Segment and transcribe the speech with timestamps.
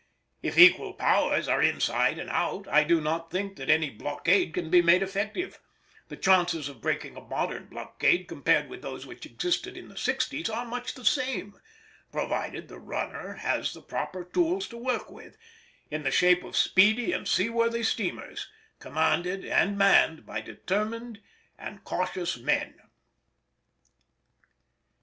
[0.41, 4.71] If equal powers are inside and out, I do not think that any blockade can
[4.71, 5.59] be made effective;
[6.07, 10.49] the chances of breaking a modern blockade compared with those which existed in the sixties
[10.49, 11.53] are much the same,
[12.11, 15.37] provided the runner has the proper tools to work with,
[15.91, 18.49] in the shape of speedy and seaworthy steamers
[18.79, 21.21] commanded and manned by determined
[21.59, 22.73] and cautious men.